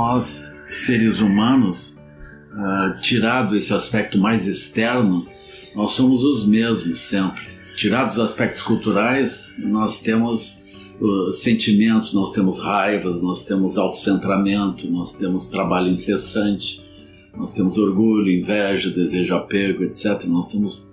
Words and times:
nós, 0.00 0.58
seres 0.70 1.20
humanos, 1.20 2.00
uh, 2.52 2.98
tirado 3.02 3.54
esse 3.54 3.74
aspecto 3.74 4.16
mais 4.18 4.48
externo, 4.48 5.26
nós 5.76 5.90
somos 5.90 6.24
os 6.24 6.48
mesmos 6.48 7.00
sempre. 7.00 7.42
Tirados 7.76 8.14
os 8.14 8.20
aspectos 8.20 8.62
culturais, 8.62 9.56
nós 9.58 10.00
temos 10.00 10.64
uh, 10.98 11.32
sentimentos, 11.34 12.14
nós 12.14 12.32
temos 12.32 12.58
raivas, 12.58 13.20
nós 13.20 13.44
temos 13.44 13.76
autocentramento, 13.76 14.90
nós 14.90 15.12
temos 15.12 15.48
trabalho 15.48 15.88
incessante, 15.88 16.82
nós 17.36 17.52
temos 17.52 17.76
orgulho, 17.76 18.30
inveja, 18.30 18.88
desejo, 18.88 19.34
apego, 19.34 19.82
etc. 19.82 20.24
Nós 20.24 20.48
temos 20.48 20.88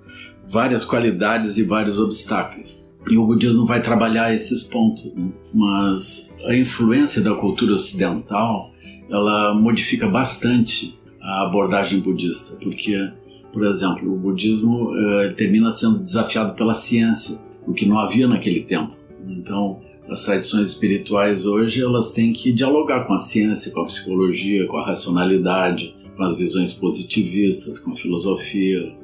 várias 0.49 0.83
qualidades 0.83 1.57
e 1.57 1.63
vários 1.63 1.97
obstáculos. 1.97 2.85
E 3.09 3.17
o 3.17 3.25
budismo 3.25 3.65
vai 3.65 3.81
trabalhar 3.81 4.33
esses 4.33 4.63
pontos, 4.63 5.15
né? 5.15 5.29
mas 5.53 6.29
a 6.45 6.53
influência 6.53 7.21
da 7.21 7.33
cultura 7.33 7.73
ocidental 7.73 8.73
ela 9.09 9.53
modifica 9.53 10.07
bastante 10.07 10.97
a 11.21 11.43
abordagem 11.43 11.99
budista, 11.99 12.55
porque, 12.61 13.09
por 13.51 13.65
exemplo, 13.65 14.13
o 14.13 14.17
budismo 14.17 14.91
uh, 14.91 15.33
termina 15.35 15.71
sendo 15.71 15.99
desafiado 15.99 16.53
pela 16.53 16.75
ciência, 16.75 17.39
o 17.65 17.73
que 17.73 17.85
não 17.85 17.99
havia 17.99 18.27
naquele 18.27 18.63
tempo. 18.63 18.95
Então, 19.27 19.79
as 20.09 20.23
tradições 20.23 20.69
espirituais 20.69 21.45
hoje 21.45 21.83
elas 21.83 22.11
têm 22.11 22.31
que 22.31 22.51
dialogar 22.51 23.05
com 23.05 23.13
a 23.13 23.19
ciência, 23.19 23.71
com 23.71 23.81
a 23.81 23.85
psicologia, 23.85 24.65
com 24.67 24.77
a 24.77 24.85
racionalidade, 24.85 25.93
com 26.15 26.23
as 26.23 26.37
visões 26.37 26.71
positivistas, 26.73 27.77
com 27.77 27.91
a 27.91 27.95
filosofia, 27.95 28.95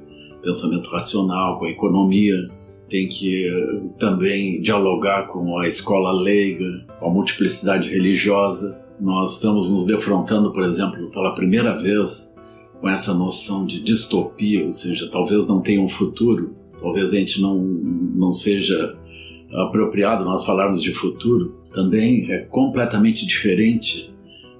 pensamento 0.41 0.89
racional, 0.89 1.59
com 1.59 1.65
a 1.65 1.69
economia 1.69 2.35
tem 2.93 3.07
que 3.07 3.47
eh, 3.47 3.81
também 3.97 4.61
dialogar 4.61 5.23
com 5.23 5.57
a 5.57 5.67
escola 5.67 6.11
leiga, 6.11 6.85
com 6.99 7.07
a 7.07 7.11
multiplicidade 7.11 7.89
religiosa. 7.89 8.79
Nós 8.99 9.33
estamos 9.33 9.71
nos 9.71 9.85
defrontando, 9.85 10.51
por 10.51 10.63
exemplo, 10.63 11.09
pela 11.11 11.35
primeira 11.35 11.75
vez 11.81 12.33
com 12.79 12.89
essa 12.89 13.13
noção 13.13 13.65
de 13.65 13.81
distopia, 13.81 14.65
ou 14.65 14.71
seja, 14.71 15.09
talvez 15.09 15.47
não 15.47 15.61
tenha 15.61 15.81
um 15.81 15.87
futuro, 15.87 16.55
talvez 16.79 17.11
a 17.11 17.15
gente 17.15 17.41
não, 17.41 17.57
não 17.57 18.33
seja 18.33 18.97
apropriado 19.53 20.25
nós 20.25 20.45
falarmos 20.45 20.81
de 20.81 20.91
futuro. 20.93 21.55
Também 21.71 22.29
é 22.31 22.39
completamente 22.39 23.25
diferente 23.25 24.11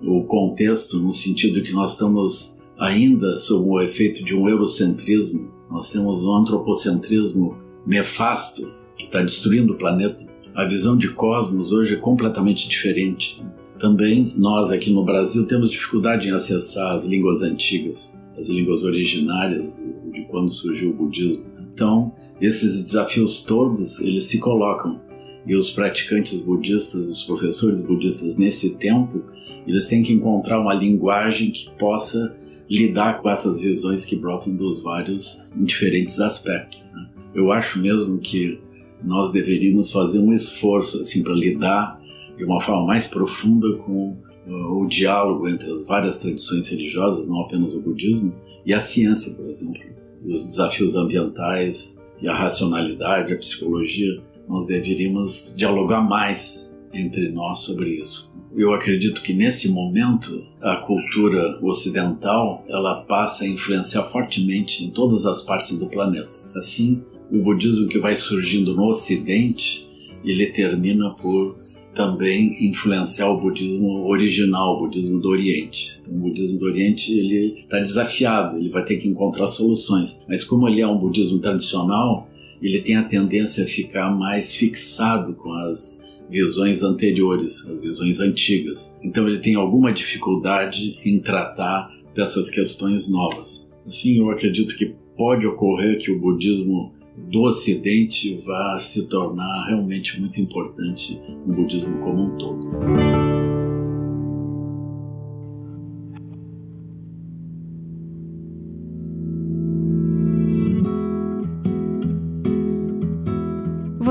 o 0.01 0.23
contexto, 0.23 0.99
no 0.99 1.13
sentido 1.13 1.61
que 1.61 1.71
nós 1.71 1.93
estamos 1.93 2.57
ainda 2.77 3.37
sob 3.37 3.69
o 3.69 3.81
efeito 3.81 4.23
de 4.23 4.35
um 4.35 4.47
eurocentrismo, 4.49 5.51
nós 5.69 5.89
temos 5.89 6.23
um 6.23 6.35
antropocentrismo 6.35 7.57
nefasto 7.85 8.71
que 8.97 9.05
está 9.05 9.21
destruindo 9.21 9.73
o 9.73 9.77
planeta. 9.77 10.31
A 10.53 10.65
visão 10.65 10.95
de 10.95 11.09
cosmos 11.09 11.71
hoje 11.71 11.95
é 11.95 11.97
completamente 11.97 12.67
diferente. 12.67 13.41
Também 13.79 14.33
nós 14.37 14.71
aqui 14.71 14.91
no 14.91 15.03
Brasil 15.03 15.47
temos 15.47 15.69
dificuldade 15.69 16.27
em 16.27 16.31
acessar 16.31 16.93
as 16.93 17.05
línguas 17.05 17.41
antigas, 17.41 18.13
as 18.37 18.47
línguas 18.47 18.83
originárias 18.83 19.73
de 20.11 20.21
quando 20.25 20.51
surgiu 20.51 20.91
o 20.91 20.93
budismo. 20.93 21.45
Então, 21.73 22.13
esses 22.39 22.83
desafios 22.83 23.41
todos, 23.41 23.99
eles 23.99 24.25
se 24.25 24.39
colocam. 24.39 25.01
E 25.45 25.55
os 25.57 25.69
praticantes 25.69 26.39
budistas, 26.39 27.05
os 27.07 27.23
professores 27.23 27.81
budistas 27.81 28.37
nesse 28.37 28.77
tempo, 28.77 29.23
eles 29.67 29.87
têm 29.87 30.01
que 30.01 30.13
encontrar 30.13 30.59
uma 30.61 30.73
linguagem 30.73 31.51
que 31.51 31.69
possa 31.77 32.33
lidar 32.69 33.21
com 33.21 33.29
essas 33.29 33.61
visões 33.61 34.05
que 34.05 34.15
brotam 34.15 34.55
dos 34.55 34.81
vários 34.81 35.43
diferentes 35.55 36.19
aspectos. 36.19 36.81
Né? 36.93 37.09
Eu 37.35 37.51
acho 37.51 37.79
mesmo 37.79 38.19
que 38.19 38.61
nós 39.03 39.31
deveríamos 39.31 39.91
fazer 39.91 40.19
um 40.19 40.31
esforço 40.31 40.99
assim 40.99 41.21
para 41.21 41.33
lidar 41.33 42.01
de 42.37 42.43
uma 42.43 42.61
forma 42.61 42.85
mais 42.85 43.07
profunda 43.07 43.77
com 43.77 44.17
uh, 44.47 44.81
o 44.81 44.87
diálogo 44.87 45.47
entre 45.47 45.71
as 45.71 45.85
várias 45.85 46.17
tradições 46.17 46.67
religiosas, 46.67 47.27
não 47.27 47.41
apenas 47.41 47.73
o 47.73 47.81
budismo, 47.81 48.33
e 48.65 48.73
a 48.73 48.79
ciência, 48.79 49.33
por 49.35 49.47
exemplo, 49.47 49.81
e 50.23 50.33
os 50.33 50.43
desafios 50.43 50.95
ambientais 50.95 52.01
e 52.21 52.27
a 52.27 52.33
racionalidade, 52.33 53.33
a 53.33 53.37
psicologia. 53.37 54.21
Nós 54.47 54.65
deveríamos 54.65 55.53
dialogar 55.57 56.01
mais 56.01 56.73
entre 56.93 57.29
nós 57.29 57.59
sobre 57.59 58.01
isso. 58.01 58.31
Eu 58.55 58.73
acredito 58.73 59.23
que 59.23 59.33
nesse 59.33 59.69
momento 59.69 60.45
a 60.61 60.75
cultura 60.75 61.59
ocidental 61.61 62.63
ela 62.67 63.01
passa 63.01 63.45
a 63.45 63.47
influenciar 63.47 64.03
fortemente 64.03 64.85
em 64.85 64.91
todas 64.91 65.25
as 65.25 65.41
partes 65.41 65.77
do 65.77 65.87
planeta. 65.87 66.29
Assim, 66.55 67.03
o 67.31 67.41
budismo 67.41 67.87
que 67.87 67.99
vai 67.99 68.15
surgindo 68.15 68.75
no 68.75 68.87
Ocidente, 68.89 69.87
ele 70.23 70.47
termina 70.47 71.11
por 71.11 71.55
também 71.93 72.69
influenciar 72.69 73.29
o 73.29 73.39
budismo 73.39 74.07
original, 74.07 74.75
o 74.75 74.79
budismo 74.79 75.19
do 75.19 75.29
Oriente. 75.29 75.99
Então, 76.01 76.15
o 76.15 76.19
budismo 76.19 76.57
do 76.57 76.65
Oriente 76.65 77.13
ele 77.13 77.61
está 77.61 77.79
desafiado, 77.79 78.57
ele 78.57 78.69
vai 78.69 78.83
ter 78.83 78.97
que 78.97 79.07
encontrar 79.07 79.47
soluções. 79.47 80.19
Mas 80.27 80.43
como 80.43 80.67
ele 80.67 80.81
é 80.81 80.87
um 80.87 80.97
budismo 80.97 81.39
tradicional, 81.39 82.27
ele 82.61 82.81
tem 82.81 82.95
a 82.95 83.03
tendência 83.03 83.63
a 83.63 83.67
ficar 83.67 84.09
mais 84.09 84.55
fixado 84.55 85.35
com 85.35 85.51
as 85.51 86.23
visões 86.29 86.81
anteriores, 86.81 87.69
as 87.69 87.81
visões 87.81 88.19
antigas. 88.19 88.97
Então 89.03 89.27
ele 89.27 89.39
tem 89.39 89.55
alguma 89.55 89.91
dificuldade 89.91 90.97
em 91.05 91.21
tratar 91.21 91.91
dessas 92.15 92.49
questões 92.49 93.09
novas. 93.09 93.67
Assim, 93.85 94.17
eu 94.17 94.29
acredito 94.29 94.75
que 94.75 94.95
pode 95.17 95.45
ocorrer 95.45 95.99
que 95.99 96.11
o 96.11 96.19
budismo 96.19 96.93
do 97.15 97.41
Ocidente 97.41 98.41
vá 98.45 98.79
se 98.79 99.07
tornar 99.07 99.65
realmente 99.67 100.19
muito 100.19 100.39
importante 100.39 101.19
no 101.45 101.53
budismo 101.53 101.99
como 101.99 102.23
um 102.23 102.37
todo. 102.37 103.32